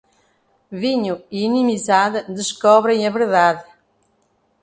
[0.83, 3.63] Vinho e inimizade descobrem a verdade.